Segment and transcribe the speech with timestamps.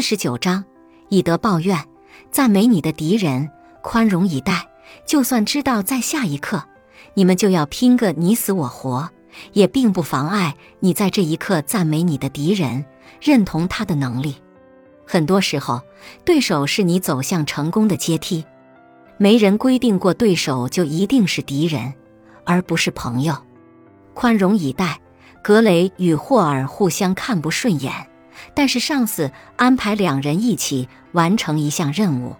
[0.00, 0.64] 四十九章，
[1.10, 1.78] 以德报怨，
[2.30, 3.50] 赞美你的敌人，
[3.82, 4.66] 宽容以待。
[5.06, 6.64] 就算知道在下一刻
[7.12, 9.10] 你们就要拼个你死我活，
[9.52, 12.86] 也并不妨碍你在这一刻赞美你的敌人，
[13.20, 14.36] 认同他的能力。
[15.06, 15.82] 很多时候，
[16.24, 18.42] 对手是你走向成功的阶梯。
[19.18, 21.92] 没人规定过对手就一定是敌人，
[22.46, 23.36] 而不是朋友。
[24.14, 24.98] 宽容以待。
[25.42, 28.09] 格雷与霍尔互相看不顺眼，
[28.54, 32.36] 但是上司安排两人一起完成一项任务。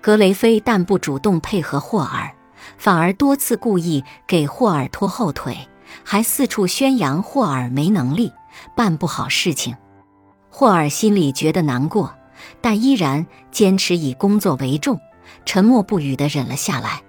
[0.00, 2.32] 格雷非但不主动配合霍尔，
[2.78, 5.68] 反而多次故意给霍尔拖后腿，
[6.04, 8.32] 还四处宣扬霍尔没能力，
[8.76, 9.76] 办不好事情。
[10.48, 12.14] 霍尔心里觉得难过，
[12.60, 15.00] 但依然坚持以工作为重，
[15.44, 17.02] 沉默不语地忍了下来。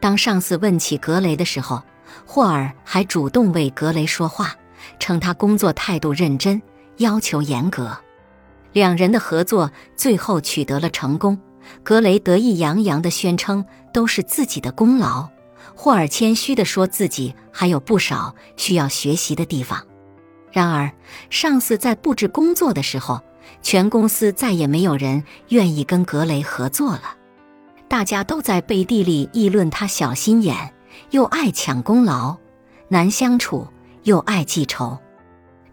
[0.00, 1.82] 当上司问起格雷的时候，
[2.26, 4.54] 霍尔还主动为格雷说话，
[4.98, 6.60] 称他工作态度认真，
[6.98, 7.98] 要求严格。
[8.72, 11.38] 两人的合作最后取得了成功。
[11.84, 15.28] 格雷得意洋洋地宣称都是自己的功劳，
[15.76, 19.86] 霍尔谦虚地说自己还有不少需要学习的地方。
[20.50, 20.90] 然而，
[21.30, 23.20] 上司在布置工作的时候，
[23.62, 27.16] 全公司再也没有人愿意跟格雷合作了。
[27.88, 30.74] 大家都在背地里议论他小心眼。
[31.10, 32.36] 又爱抢功劳，
[32.88, 33.66] 难相处，
[34.02, 34.98] 又爱记仇。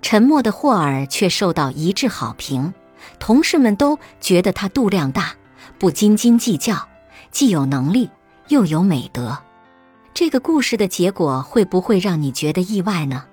[0.02, 2.74] 沉默的霍尔却受到一致好评，
[3.20, 5.34] 同事们都觉得他度量大，
[5.78, 6.88] 不斤斤计较，
[7.32, 8.10] 既有能力
[8.48, 9.38] 又有美德。
[10.14, 13.26] 这个故事的结果会不会让你觉得意外呢？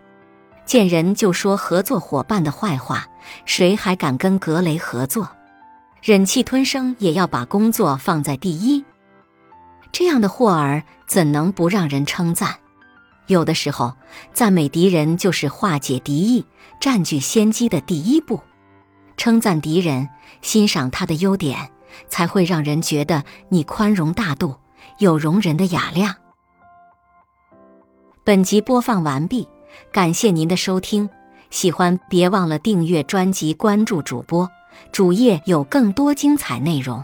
[0.64, 3.06] 见人就说合作伙伴的坏话，
[3.44, 5.28] 谁还敢跟格雷合作？
[6.02, 8.84] 忍气吞声也要把工作放在第一。
[9.92, 12.56] 这样的霍尔怎能不让人称赞？
[13.26, 13.94] 有的时候，
[14.32, 16.44] 赞美敌人就是化解敌意、
[16.80, 18.40] 占据先机的第一步。
[19.16, 20.08] 称赞敌人，
[20.42, 21.70] 欣赏他的优点，
[22.08, 24.56] 才会让人觉得你宽容大度，
[24.98, 26.14] 有容人的雅量。
[28.22, 29.48] 本集播放完毕，
[29.92, 31.08] 感谢您的收听。
[31.48, 34.50] 喜欢别忘了订阅专辑、关注主播，
[34.92, 37.02] 主页有更多精彩内容。